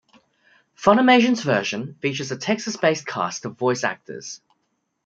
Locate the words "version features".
1.43-2.31